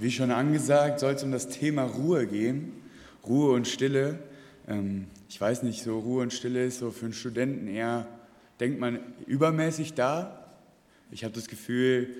[0.00, 2.72] Wie schon angesagt, soll es um das Thema Ruhe gehen.
[3.26, 4.20] Ruhe und Stille.
[4.68, 8.06] Ähm, ich weiß nicht, so Ruhe und Stille ist so für einen Studenten eher,
[8.60, 10.54] denkt man, übermäßig da.
[11.10, 12.10] Ich habe das Gefühl,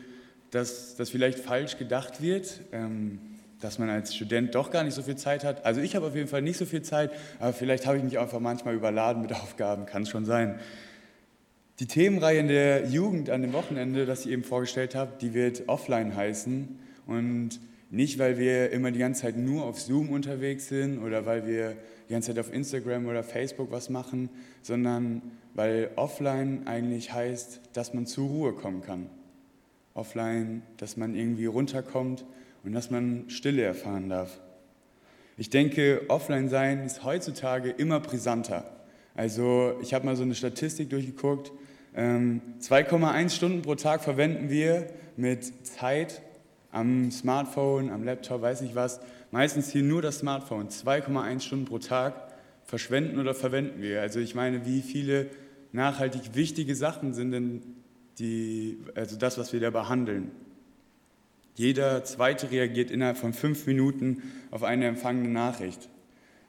[0.50, 3.20] dass das vielleicht falsch gedacht wird, ähm,
[3.60, 5.64] dass man als Student doch gar nicht so viel Zeit hat.
[5.64, 8.18] Also ich habe auf jeden Fall nicht so viel Zeit, aber vielleicht habe ich mich
[8.18, 10.58] einfach manchmal überladen mit Aufgaben, kann es schon sein.
[11.78, 15.68] Die Themenreihe in der Jugend an dem Wochenende, das ich eben vorgestellt habe, die wird
[15.68, 16.87] offline heißen.
[17.08, 17.58] Und
[17.90, 21.74] nicht, weil wir immer die ganze Zeit nur auf Zoom unterwegs sind oder weil wir
[22.08, 24.28] die ganze Zeit auf Instagram oder Facebook was machen,
[24.62, 25.22] sondern
[25.54, 29.06] weil offline eigentlich heißt, dass man zur Ruhe kommen kann.
[29.94, 32.26] Offline, dass man irgendwie runterkommt
[32.62, 34.38] und dass man Stille erfahren darf.
[35.38, 38.70] Ich denke, offline sein ist heutzutage immer brisanter.
[39.14, 41.52] Also ich habe mal so eine Statistik durchgeguckt.
[41.96, 46.22] 2,1 ähm, Stunden pro Tag verwenden wir mit Zeit
[46.78, 49.00] am Smartphone, am Laptop, weiß nicht was.
[49.32, 50.68] Meistens hier nur das Smartphone.
[50.68, 52.14] 2,1 Stunden pro Tag
[52.64, 54.00] verschwenden oder verwenden wir.
[54.00, 55.26] Also ich meine, wie viele
[55.72, 57.62] nachhaltig wichtige Sachen sind denn
[58.18, 60.30] die, also das, was wir da behandeln.
[61.54, 65.88] Jeder Zweite reagiert innerhalb von fünf Minuten auf eine empfangene Nachricht.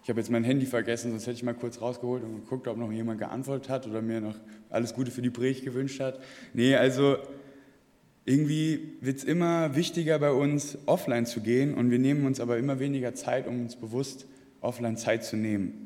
[0.03, 2.77] Ich habe jetzt mein Handy vergessen, sonst hätte ich mal kurz rausgeholt und geguckt, ob
[2.77, 4.35] noch jemand geantwortet hat oder mir noch
[4.69, 6.19] alles Gute für die Predigt gewünscht hat.
[6.53, 7.17] Nee, also
[8.29, 12.59] irgendwie wird es immer wichtiger bei uns, offline zu gehen und wir nehmen uns aber
[12.59, 14.27] immer weniger Zeit, um uns bewusst
[14.61, 15.85] offline Zeit zu nehmen.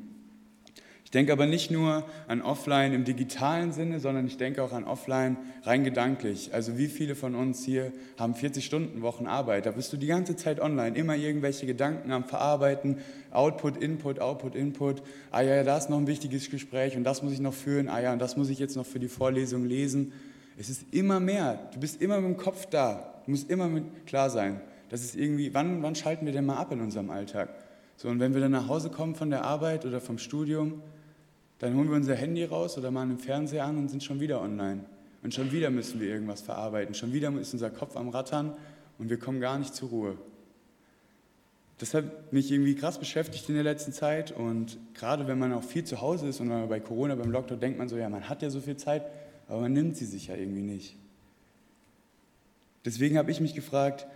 [1.06, 4.84] Ich denke aber nicht nur an offline im digitalen Sinne, sondern ich denke auch an
[4.84, 6.52] offline rein gedanklich.
[6.52, 9.64] Also wie viele von uns hier haben 40 Stunden Wochen Arbeit?
[9.64, 12.98] Da bist du die ganze Zeit online, immer irgendwelche Gedanken am Verarbeiten,
[13.30, 15.02] Output, Input, Output, Input.
[15.30, 17.88] Ah ja, da ist noch ein wichtiges Gespräch und das muss ich noch führen.
[17.88, 20.12] Ah ja, und das muss ich jetzt noch für die Vorlesung lesen.
[20.56, 21.68] Es ist immer mehr.
[21.72, 23.20] Du bist immer mit dem Kopf da.
[23.24, 24.60] Du musst immer mit klar sein.
[24.88, 27.48] Das ist irgendwie, wann, wann schalten wir denn mal ab in unserem Alltag?
[27.96, 30.82] So, und wenn wir dann nach Hause kommen von der Arbeit oder vom Studium,
[31.58, 34.40] dann holen wir unser Handy raus oder machen den Fernseher an und sind schon wieder
[34.40, 34.84] online.
[35.22, 36.94] Und schon wieder müssen wir irgendwas verarbeiten.
[36.94, 38.54] Schon wieder ist unser Kopf am Rattern
[38.98, 40.18] und wir kommen gar nicht zur Ruhe.
[41.78, 45.64] Das hat mich irgendwie krass beschäftigt in der letzten Zeit und gerade wenn man auch
[45.64, 48.42] viel zu Hause ist und bei Corona, beim Lockdown denkt man so, ja, man hat
[48.42, 49.02] ja so viel Zeit,
[49.48, 50.96] aber man nimmt sie sich ja irgendwie nicht.
[52.84, 54.06] Deswegen habe ich mich gefragt,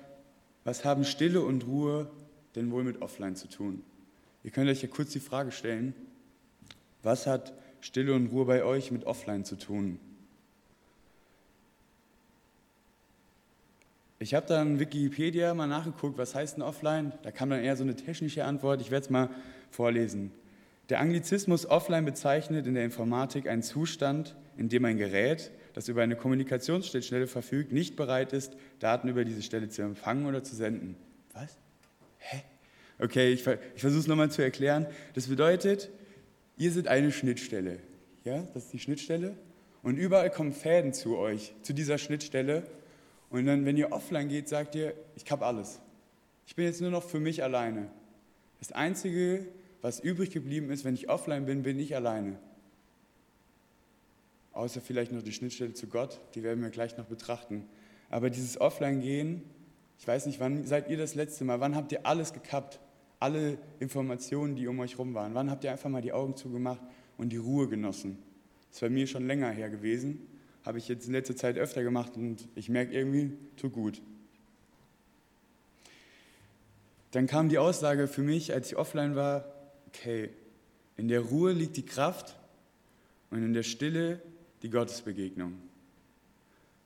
[0.64, 2.10] was haben Stille und Ruhe
[2.54, 3.82] denn wohl mit Offline zu tun?
[4.44, 5.94] Ihr könnt euch ja kurz die Frage stellen,
[7.02, 9.98] was hat Stille und Ruhe bei euch mit Offline zu tun?
[14.20, 17.12] Ich habe dann Wikipedia mal nachgeguckt, was heißt denn Offline?
[17.22, 18.80] Da kam dann eher so eine technische Antwort.
[18.80, 19.30] Ich werde es mal
[19.70, 20.32] vorlesen.
[20.88, 26.02] Der Anglizismus Offline bezeichnet in der Informatik einen Zustand, in dem ein Gerät, das über
[26.02, 30.96] eine Kommunikationsschnittstelle verfügt, nicht bereit ist, Daten über diese Stelle zu empfangen oder zu senden.
[31.34, 31.58] Was?
[32.18, 32.42] Hä?
[32.98, 34.86] Okay, ich, ich versuche es nochmal zu erklären.
[35.14, 35.90] Das bedeutet,
[36.56, 37.78] ihr seid eine Schnittstelle.
[38.24, 39.36] Ja, das ist die Schnittstelle.
[39.82, 42.64] Und überall kommen Fäden zu euch, zu dieser Schnittstelle.
[43.30, 45.80] Und dann, wenn ihr offline geht, sagt ihr, ich habe alles.
[46.46, 47.88] Ich bin jetzt nur noch für mich alleine.
[48.58, 49.46] Das Einzige,
[49.80, 52.38] was übrig geblieben ist, wenn ich offline bin, bin ich alleine
[54.58, 57.64] außer vielleicht noch die Schnittstelle zu Gott, die werden wir gleich noch betrachten.
[58.10, 59.42] Aber dieses Offline-Gehen,
[60.00, 62.80] ich weiß nicht, wann seid ihr das letzte Mal, wann habt ihr alles gekappt?
[63.20, 65.34] Alle Informationen, die um euch herum waren.
[65.34, 66.80] Wann habt ihr einfach mal die Augen zugemacht
[67.18, 68.18] und die Ruhe genossen?
[68.68, 70.26] Das ist bei mir schon länger her gewesen.
[70.64, 74.02] Habe ich jetzt in letzter Zeit öfter gemacht und ich merke irgendwie, tut gut.
[77.12, 79.44] Dann kam die Aussage für mich, als ich offline war,
[79.88, 80.30] okay,
[80.96, 82.36] in der Ruhe liegt die Kraft
[83.30, 84.20] und in der Stille
[84.62, 85.54] die Gottesbegegnung.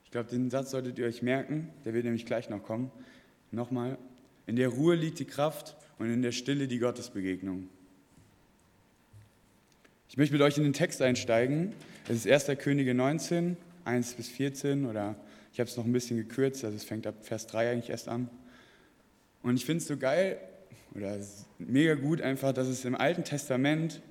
[0.05, 2.91] Ich glaube, den Satz solltet ihr euch merken, der wird nämlich gleich noch kommen.
[3.51, 3.97] Nochmal,
[4.45, 7.67] in der Ruhe liegt die Kraft und in der Stille die Gottesbegegnung.
[10.09, 11.73] Ich möchte mit euch in den Text einsteigen.
[12.07, 12.59] Es ist 1.
[12.59, 15.15] Könige 19, 1 bis 14 oder
[15.51, 18.07] ich habe es noch ein bisschen gekürzt, also es fängt ab Vers 3 eigentlich erst
[18.07, 18.29] an.
[19.41, 20.39] Und ich finde es so geil
[20.95, 21.17] oder
[21.57, 24.01] mega gut einfach, dass es im Alten Testament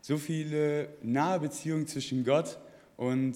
[0.00, 2.58] so viele nahe Beziehungen zwischen Gott
[2.96, 3.34] und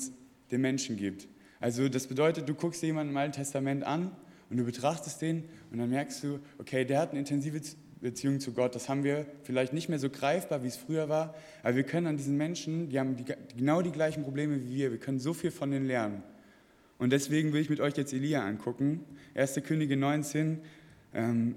[0.50, 1.28] den Menschen gibt.
[1.60, 4.10] Also das bedeutet, du guckst jemanden im Alten Testament an
[4.50, 7.60] und du betrachtest den und dann merkst du, okay, der hat eine intensive
[8.00, 8.74] Beziehung zu Gott.
[8.74, 12.08] Das haben wir vielleicht nicht mehr so greifbar, wie es früher war, aber wir können
[12.08, 13.24] an diesen Menschen, die haben die,
[13.56, 16.22] genau die gleichen Probleme wie wir, wir können so viel von denen lernen.
[16.98, 19.04] Und deswegen will ich mit euch jetzt Elia angucken.
[19.34, 19.60] 1.
[19.64, 20.58] Könige 19, ähm,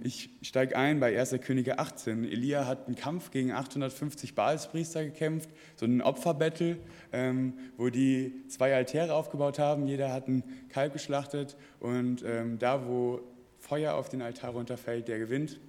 [0.04, 1.34] ich steige ein bei 1.
[1.42, 2.26] Könige 18.
[2.26, 6.78] Elia hat einen Kampf gegen 850 Baalspriester gekämpft, so ein Opferbattle,
[7.14, 9.88] ähm, wo die zwei Altäre aufgebaut haben.
[9.88, 13.22] Jeder hat einen Kalb geschlachtet und ähm, da, wo
[13.60, 15.60] Feuer auf den Altar runterfällt, der gewinnt.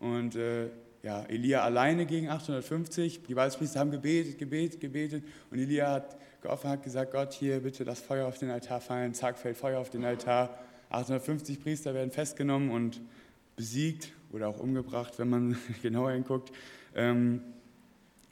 [0.00, 0.70] Und äh,
[1.02, 3.24] ja, Elia alleine gegen 850.
[3.24, 5.24] Die Balzpriester haben gebetet, gebetet, gebetet.
[5.50, 9.14] Und Elia hat geoffert, hat gesagt, Gott, hier bitte das Feuer auf den Altar fallen.
[9.14, 10.58] Zack, fällt Feuer auf den Altar.
[10.90, 13.00] 850 Priester werden festgenommen und
[13.56, 16.52] besiegt oder auch umgebracht, wenn man genauer hinguckt.
[16.94, 17.42] Ähm,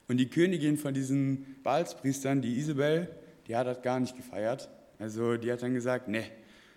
[0.09, 3.09] und die Königin von diesen Balzpriestern, die Isabel,
[3.49, 4.69] die hat das gar nicht gefeiert.
[4.99, 6.25] Also die hat dann gesagt, ne,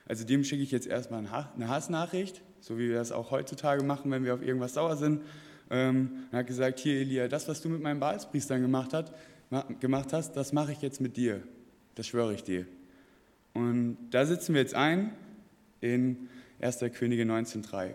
[0.08, 4.10] also dem schicke ich jetzt erstmal eine Hassnachricht, so wie wir das auch heutzutage machen,
[4.12, 5.22] wenn wir auf irgendwas sauer sind.
[5.70, 9.14] Ähm, und hat gesagt, hier Elia, das, was du mit meinen hat,
[9.80, 11.42] gemacht hast, das mache ich jetzt mit dir.
[11.96, 12.66] Das schwöre ich dir.
[13.54, 15.12] Und da sitzen wir jetzt ein
[15.82, 16.30] in
[16.62, 16.80] 1.
[16.94, 17.92] Könige 19.3.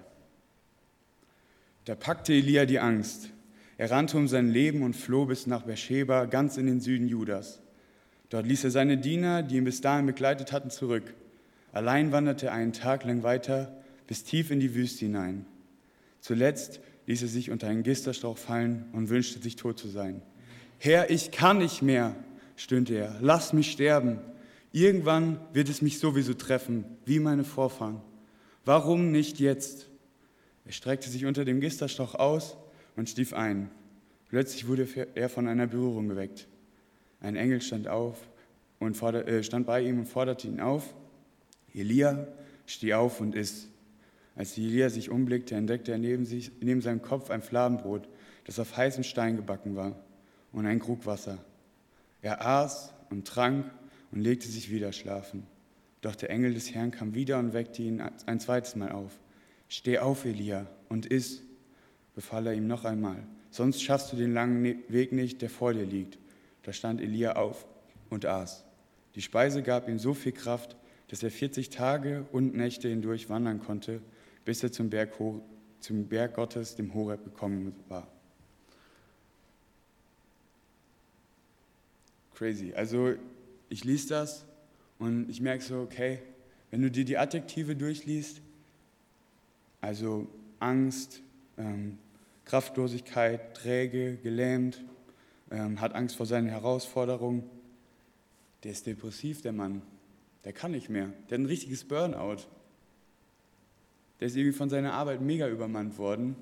[1.85, 3.31] Da packte Elia die Angst.
[3.77, 7.61] Er rannte um sein Leben und floh bis nach Beersheba, ganz in den Süden Judas.
[8.31, 11.15] Dort ließ er seine Diener, die ihn bis dahin begleitet hatten, zurück.
[11.73, 13.77] Allein wanderte er einen Tag lang weiter,
[14.07, 15.45] bis tief in die Wüste hinein.
[16.21, 20.23] Zuletzt ließ er sich unter einen Gisterstrauch fallen und wünschte sich tot zu sein.
[20.79, 22.15] Herr, ich kann nicht mehr,
[22.57, 24.19] stöhnte er, lass mich sterben.
[24.75, 28.01] Irgendwann wird es mich sowieso treffen, wie meine Vorfahren.
[28.65, 29.89] Warum nicht jetzt?
[30.65, 32.57] Er streckte sich unter dem Gisterstrauch aus
[32.97, 33.71] und stief ein.
[34.31, 36.49] Plötzlich wurde er von einer Berührung geweckt.
[37.21, 38.19] Ein Engel stand auf
[38.81, 40.93] und fordert, äh, stand bei ihm und forderte ihn auf.
[41.73, 42.27] Elia,
[42.67, 43.69] steh auf und iss.
[44.35, 48.09] Als Elia sich umblickte, entdeckte er neben, sich, neben seinem Kopf ein Fladenbrot,
[48.45, 49.95] das auf heißem Stein gebacken war,
[50.51, 51.39] und ein Krug Wasser.
[52.23, 53.71] Er aß und trank
[54.15, 55.43] und legte sich wieder schlafen.
[56.01, 59.19] Doch der Engel des Herrn kam wieder und weckte ihn ein zweites Mal auf.
[59.69, 61.43] Steh auf, Elia, und iss
[62.15, 65.73] befahl er ihm noch einmal, sonst schaffst du den langen ne-, Weg nicht, der vor
[65.73, 66.19] dir liegt.
[66.63, 67.67] Da stand Elia auf
[68.09, 68.65] und aß.
[69.17, 70.77] Die Speise gab ihm so viel Kraft,
[71.09, 74.01] dass er 40 Tage und Nächte hindurch wandern konnte,
[74.45, 75.15] bis er zum Berg,
[75.81, 78.07] zum Berg Gottes, dem Horeb, gekommen war.
[82.35, 82.73] Crazy.
[82.75, 83.15] Also
[83.69, 84.45] ich lese das
[84.99, 86.21] und ich merke so, okay,
[86.71, 88.41] wenn du dir die Adjektive durchliest,
[89.81, 90.27] also
[90.61, 91.21] Angst,
[91.59, 91.99] ähm,
[92.45, 94.83] Kraftlosigkeit, träge, gelähmt,
[95.51, 97.45] ähm, hat Angst vor seinen Herausforderungen.
[98.63, 99.83] Der ist depressiv, der Mann.
[100.45, 101.13] Der kann nicht mehr.
[101.29, 102.47] Der hat ein richtiges Burnout.
[104.21, 106.37] Der ist irgendwie von seiner Arbeit mega übermannt worden.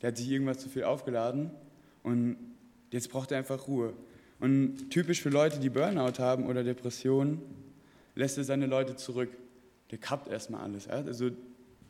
[0.00, 1.50] Der hat sich irgendwas zu viel aufgeladen
[2.02, 2.36] und
[2.90, 3.92] jetzt braucht er einfach Ruhe.
[4.40, 7.40] Und typisch für Leute, die Burnout haben oder Depressionen,
[8.14, 9.30] lässt er seine Leute zurück.
[9.90, 10.88] Der kappt erstmal alles.
[10.88, 11.30] Also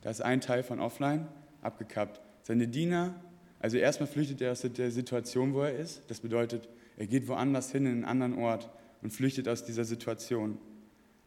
[0.01, 1.27] da ist ein Teil von offline
[1.61, 2.21] abgekappt.
[2.43, 3.15] Seine Diener,
[3.59, 6.01] also erstmal flüchtet er aus der Situation, wo er ist.
[6.07, 6.67] Das bedeutet,
[6.97, 8.69] er geht woanders hin, in einen anderen Ort
[9.01, 10.57] und flüchtet aus dieser Situation.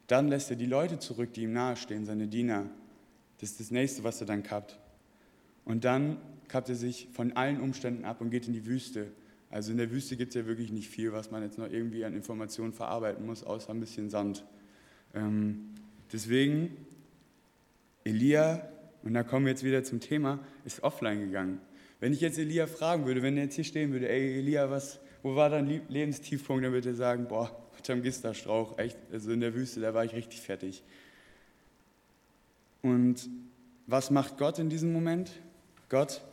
[0.07, 2.67] Dann lässt er die Leute zurück, die ihm nahestehen, seine Diener.
[3.41, 4.79] Das ist das nächste, was er dann kappt.
[5.65, 6.19] Und dann
[6.49, 9.07] kappt er sich von allen Umständen ab und geht in die Wüste.
[9.55, 12.05] Also in der Wüste gibt es ja wirklich nicht viel, was man jetzt noch irgendwie
[12.05, 14.45] an Informationen verarbeiten muss, außer ein bisschen Sand.
[15.15, 15.75] Ähm,
[16.13, 16.77] deswegen,
[18.03, 18.69] Elia
[19.05, 21.61] und da kommen wir jetzt wieder zum Thema, ist offline gegangen.
[22.01, 24.99] Wenn ich jetzt Elia fragen würde, wenn er jetzt hier stehen würde, ey Elia, was,
[25.23, 29.55] wo war dein Lebenstiefpunkt, dann würde er sagen, boah, unterm Gisterstrauch, echt, also in der
[29.55, 30.83] Wüste, da war ich richtig fertig.
[32.83, 33.31] Und
[33.87, 35.31] was macht Gott in diesem Moment?
[35.89, 36.25] Gott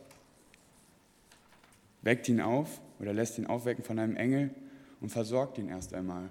[2.02, 4.54] weckt ihn auf oder lässt ihn aufwecken von einem Engel
[5.00, 6.30] und versorgt ihn erst einmal.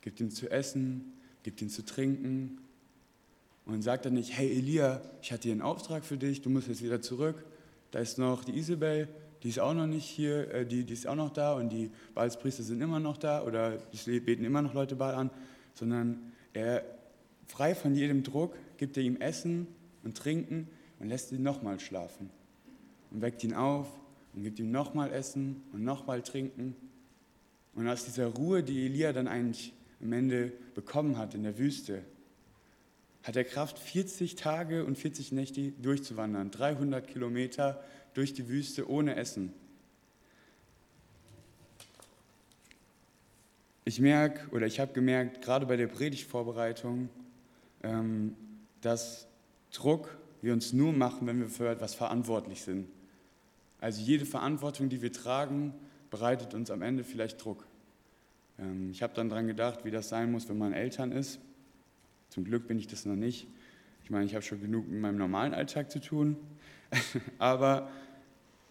[0.00, 2.58] Gibt ihm zu essen, gibt ihm zu trinken,
[3.66, 6.68] und sagt dann nicht, hey Elia, ich hatte hier einen Auftrag für dich, du musst
[6.68, 7.44] jetzt wieder zurück.
[7.90, 9.08] Da ist noch die Isabel,
[9.42, 11.90] die ist auch noch nicht hier, äh, die, die ist auch noch da und die
[12.14, 15.30] Balspriester sind immer noch da oder es beten immer noch Leute Ball an,
[15.74, 16.84] sondern er,
[17.46, 19.66] frei von jedem Druck, gibt er ihm Essen
[20.02, 20.68] und Trinken
[20.98, 22.30] und lässt ihn nochmal schlafen
[23.10, 23.88] und weckt ihn auf
[24.34, 26.76] und gibt ihm nochmal Essen und nochmal Trinken.
[27.74, 32.02] Und aus dieser Ruhe, die Elia dann eigentlich am Ende bekommen hat in der Wüste,
[33.22, 37.82] hat er Kraft, 40 Tage und 40 Nächte durchzuwandern, 300 Kilometer
[38.14, 39.52] durch die Wüste ohne Essen.
[43.84, 47.08] Ich merke oder ich habe gemerkt, gerade bei der Predigtvorbereitung,
[47.82, 48.36] ähm,
[48.80, 49.26] dass
[49.72, 52.88] Druck wir uns nur machen, wenn wir für etwas verantwortlich sind.
[53.80, 55.74] Also jede Verantwortung, die wir tragen,
[56.10, 57.66] bereitet uns am Ende vielleicht Druck.
[58.58, 61.40] Ähm, ich habe dann daran gedacht, wie das sein muss, wenn man Eltern ist.
[62.28, 63.46] Zum Glück bin ich das noch nicht.
[64.04, 66.36] Ich meine, ich habe schon genug mit meinem normalen Alltag zu tun.
[67.38, 67.88] Aber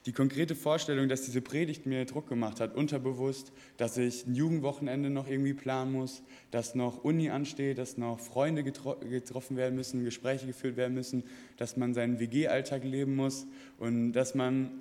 [0.05, 5.09] die konkrete Vorstellung, dass diese Predigt mir Druck gemacht hat, unterbewusst, dass ich ein Jugendwochenende
[5.09, 10.03] noch irgendwie planen muss, dass noch Uni ansteht, dass noch Freunde getro getroffen werden müssen,
[10.03, 11.23] Gespräche geführt werden müssen,
[11.57, 13.45] dass man seinen WG-Alltag leben muss
[13.77, 14.71] und dass man,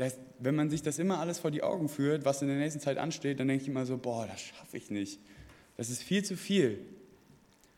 [0.00, 2.80] dass, wenn man sich das immer alles vor die Augen führt, was in der nächsten
[2.80, 5.20] Zeit ansteht, dann denke ich immer so, boah, das schaffe ich nicht.
[5.76, 6.78] Das ist viel zu viel.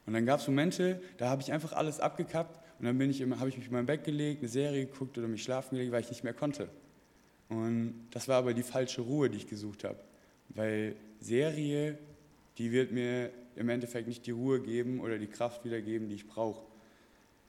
[0.07, 3.57] Und dann gab es Momente, da habe ich einfach alles abgekappt und dann habe ich
[3.57, 6.23] mich in mein Bett gelegt, eine Serie geguckt oder mich schlafen gelegt, weil ich nicht
[6.23, 6.69] mehr konnte.
[7.49, 9.99] Und das war aber die falsche Ruhe, die ich gesucht habe.
[10.51, 11.99] Weil Serie,
[12.57, 16.29] die wird mir im Endeffekt nicht die Ruhe geben oder die Kraft wiedergeben, die ich
[16.29, 16.65] brauche.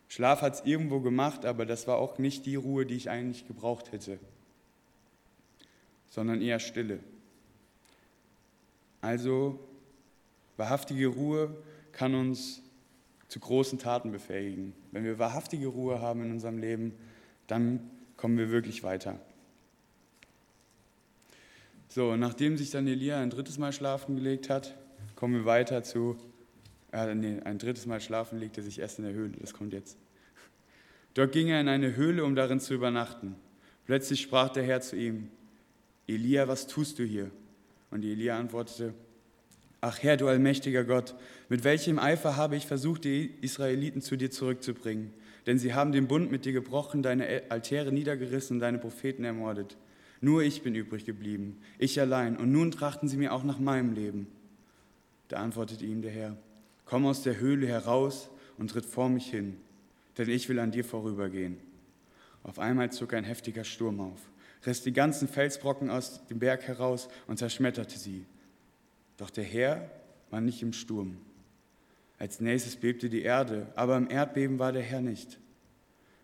[0.07, 3.47] Schlaf hat es irgendwo gemacht, aber das war auch nicht die Ruhe, die ich eigentlich
[3.47, 4.17] gebraucht hätte,
[6.13, 6.99] sondern eher Stille.
[9.01, 9.59] Also
[10.57, 11.57] wahrhaftige Ruhe
[11.91, 12.61] kann uns
[13.29, 14.75] zu großen Taten befähigen.
[14.91, 16.93] Wenn wir wahrhaftige Ruhe haben in unserem Leben,
[17.47, 19.19] dann kommen wir wirklich weiter.
[21.87, 24.77] So, nachdem sich dann Elia ein drittes Mal schlafen gelegt hat,
[25.15, 26.15] kommen wir weiter zu,
[26.91, 29.97] äh, nee, ein drittes Mal schlafen legte sich erst in der Höhle, das kommt jetzt.
[31.15, 33.35] Dort ging er in eine Höhle, um darin zu übernachten.
[33.87, 35.31] Plötzlich sprach der Herr zu ihm,
[36.07, 37.31] Elia, was tust du hier?
[37.91, 38.93] Und Elia antwortete,
[39.85, 41.13] Ach Herr, du allmächtiger Gott,
[41.49, 45.13] mit welchem Eifer habe ich versucht, die Israeliten zu dir zurückzubringen?
[45.45, 49.75] Denn sie haben den Bund mit dir gebrochen, deine Altäre niedergerissen und deine Propheten ermordet.
[50.21, 53.93] Nur ich bin übrig geblieben, ich allein, und nun trachten sie mir auch nach meinem
[53.93, 54.27] Leben.
[55.27, 56.37] Da antwortete ihm der Herr,
[56.85, 59.57] komm aus der Höhle heraus und tritt vor mich hin,
[60.17, 61.57] denn ich will an dir vorübergehen.
[62.43, 64.21] Auf einmal zog ein heftiger Sturm auf,
[64.65, 68.25] riss die ganzen Felsbrocken aus dem Berg heraus und zerschmetterte sie.
[69.17, 69.89] Doch der Herr
[70.29, 71.17] war nicht im Sturm.
[72.19, 75.39] Als nächstes bebte die Erde, aber im Erdbeben war der Herr nicht.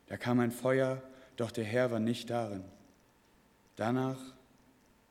[0.07, 1.01] Da kam ein Feuer,
[1.35, 2.63] doch der Herr war nicht darin.
[3.75, 4.19] Danach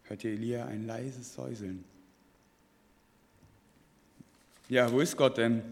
[0.04, 1.84] hörte Elia ein leises Säuseln.
[4.68, 5.62] Ja, wo ist Gott denn?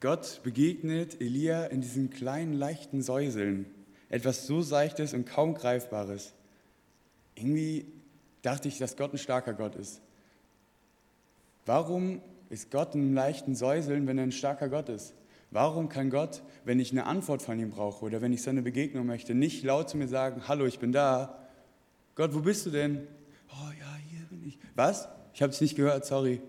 [0.00, 3.66] Gott begegnet Elia in diesem kleinen, leichten Säuseln.
[4.14, 6.34] Etwas so Seichtes und kaum Greifbares.
[7.34, 7.84] Irgendwie
[8.42, 10.00] dachte ich, dass Gott ein starker Gott ist.
[11.66, 15.14] Warum ist Gott ein leichten Säuseln, wenn er ein starker Gott ist?
[15.50, 19.04] Warum kann Gott, wenn ich eine Antwort von ihm brauche oder wenn ich seine Begegnung
[19.04, 21.36] möchte, nicht laut zu mir sagen, hallo, ich bin da.
[22.14, 23.08] Gott, wo bist du denn?
[23.50, 24.60] Oh ja, hier bin ich.
[24.76, 25.08] Was?
[25.32, 26.40] Ich habe es nicht gehört, sorry.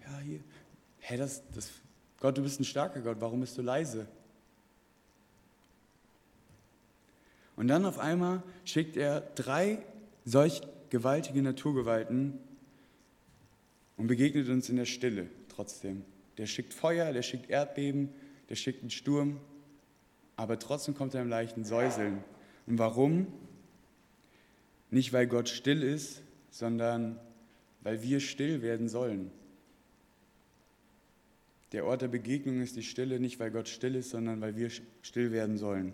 [0.00, 0.38] Ja, hier.
[1.00, 1.70] Hä, das, das,
[2.20, 4.06] Gott, du bist ein starker Gott, warum bist du leise?
[7.56, 9.78] Und dann auf einmal schickt er drei
[10.24, 12.38] solch gewaltige Naturgewalten
[13.96, 16.02] und begegnet uns in der Stille trotzdem.
[16.38, 18.10] Der schickt Feuer, der schickt Erdbeben,
[18.48, 19.40] der schickt einen Sturm,
[20.36, 22.24] aber trotzdem kommt er im leichten Säuseln.
[22.66, 23.28] Und warum?
[24.90, 27.18] Nicht, weil Gott still ist, sondern
[27.82, 29.30] weil wir still werden sollen.
[31.72, 34.70] Der Ort der Begegnung ist die Stille, nicht weil Gott still ist, sondern weil wir
[35.02, 35.92] still werden sollen.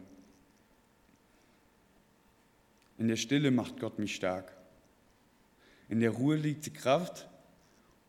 [3.00, 4.52] In der Stille macht Gott mich stark.
[5.88, 7.30] In der Ruhe liegt die Kraft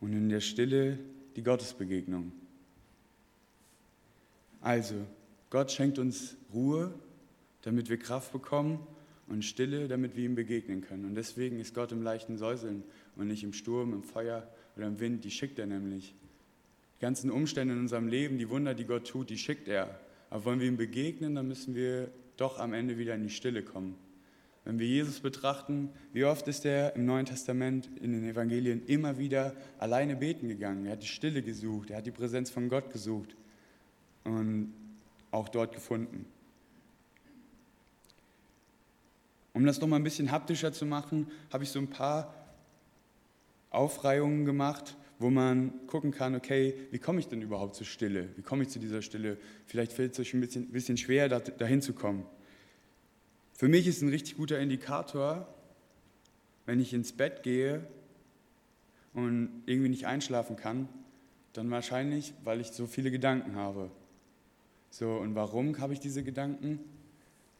[0.01, 1.00] und in der Stille
[1.38, 2.33] die Gottesbegegnung.
[4.60, 4.95] Also,
[5.50, 6.93] Gott schenkt uns Ruhe,
[7.62, 8.86] damit wir Kraft bekommen
[9.27, 11.05] und Stille, damit wir ihm begegnen können.
[11.05, 12.83] Und deswegen ist Gott im leichten Säuseln
[13.15, 14.45] und nicht im Sturm, im Feuer
[14.75, 15.24] oder im Wind.
[15.24, 16.13] Die schickt er nämlich.
[16.98, 20.01] Die ganzen Umstände in unserem Leben, die Wunder, die Gott tut, die schickt er.
[20.29, 23.63] Aber wollen wir ihm begegnen, dann müssen wir doch am Ende wieder in die Stille
[23.63, 23.95] kommen.
[24.63, 29.18] Wenn wir Jesus betrachten, wie oft ist er im Neuen Testament, in den Evangelien immer
[29.18, 30.86] wieder alleine beten gegangen.
[30.86, 33.36] Er hat die Stille gesucht, er hat die Präsenz von Gott gesucht
[34.24, 34.74] und
[35.32, 36.25] auch dort gefunden.
[39.53, 42.34] Um das nochmal ein bisschen haptischer zu machen, habe ich so ein paar
[43.72, 48.30] Aufreihungen gemacht, wo man gucken kann, okay, wie komme ich denn überhaupt zur Stille?
[48.36, 49.38] Wie komme ich zu dieser Stille?
[49.65, 52.25] Vielleicht fällt es euch ein bisschen, bisschen schwer, dahin zu kommen.
[53.62, 55.48] Für mich ist ein richtig guter Indikator,
[56.65, 57.86] wenn ich ins Bett gehe
[59.13, 60.89] und irgendwie nicht einschlafen kann,
[61.53, 63.91] dann wahrscheinlich, weil ich so viele Gedanken habe.
[64.89, 66.80] So, und warum habe ich diese Gedanken?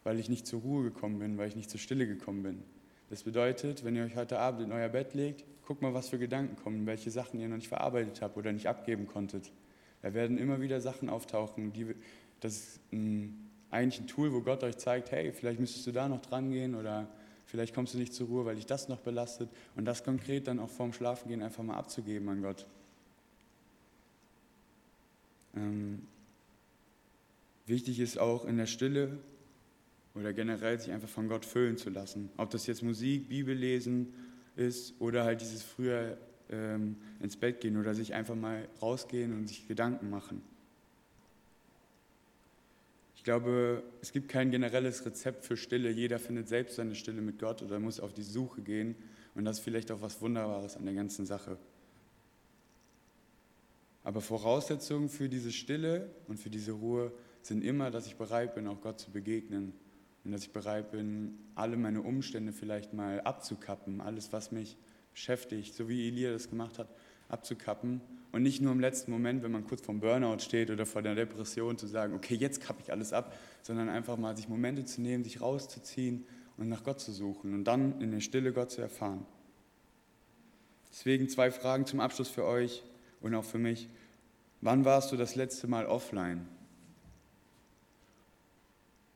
[0.04, 2.64] Weil ich nicht zur Ruhe gekommen bin, weil ich nicht zur Stille gekommen bin.
[3.12, 6.18] Das bedeutet, wenn ihr euch heute Abend in euer Bett legt, guckt mal, was für
[6.18, 9.52] Gedanken kommen, welche Sachen ihr noch nicht verarbeitet habt oder nicht abgeben konntet.
[10.02, 11.94] Da werden immer wieder Sachen auftauchen, die,
[12.40, 16.08] das ist ein eigentlich ein Tool, wo Gott euch zeigt, hey, vielleicht müsstest du da
[16.08, 17.08] noch dran gehen oder
[17.46, 19.50] vielleicht kommst du nicht zur Ruhe, weil dich das noch belastet.
[19.76, 22.68] Und das konkret dann auch vorm Schlafengehen einfach mal abzugeben an Gott.
[25.56, 26.02] Ähm,
[27.66, 29.18] wichtig ist auch in der Stille
[30.16, 32.30] oder generell sich einfach von Gott füllen zu lassen.
[32.38, 34.14] Ob das jetzt Musik, Bibellesen
[34.56, 36.18] ist oder halt dieses früher
[36.50, 40.42] ähm, ins Bett gehen oder sich einfach mal rausgehen und sich Gedanken machen.
[43.22, 45.92] Ich glaube, es gibt kein generelles Rezept für Stille.
[45.92, 48.96] Jeder findet selbst seine Stille mit Gott oder muss auf die Suche gehen.
[49.36, 51.60] Und das ist vielleicht auch was Wunderbares an der ganzen Sache.
[54.04, 57.12] Aber Voraussetzungen für diese Stille und für diese Ruhe
[57.44, 59.74] sind immer, dass ich bereit bin, auch Gott zu begegnen.
[60.24, 64.78] Und dass ich bereit bin, alle meine Umstände vielleicht mal abzukappen, alles, was mich
[65.14, 66.90] beschäftigt, so wie Elia das gemacht hat,
[67.32, 71.02] abzukappen und nicht nur im letzten Moment, wenn man kurz vorm Burnout steht oder vor
[71.02, 74.86] der Depression, zu sagen, okay, jetzt kappe ich alles ab, sondern einfach mal sich Momente
[74.86, 76.26] zu nehmen, sich rauszuziehen
[76.58, 79.26] und nach Gott zu suchen und dann in der Stille Gott zu erfahren.
[80.92, 82.84] Deswegen zwei Fragen zum Abschluss für euch
[83.22, 83.90] und auch für mich.
[84.62, 86.48] Wann warst du das letzte Mal offline?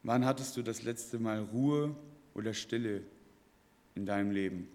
[0.03, 1.95] Wann hattest du das letzte Mal Ruhe
[2.33, 3.01] oder Stille
[3.95, 4.67] in deinem Leben?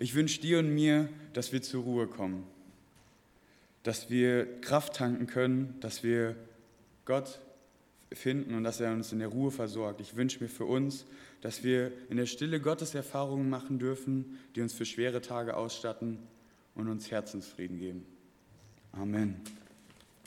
[0.00, 2.46] Ich wünsche dir und mir, dass wir zur Ruhe kommen,
[3.82, 6.36] dass wir Kraft tanken können, dass wir
[7.04, 7.38] Gott
[8.10, 10.00] finden und dass er uns in der Ruhe versorgt.
[10.00, 11.04] Ich wünsche mir für uns,
[11.42, 16.18] dass wir in der Stille Gottes Erfahrungen machen dürfen, die uns für schwere Tage ausstatten
[16.74, 18.06] und uns Herzensfrieden geben.
[18.92, 19.36] Amen.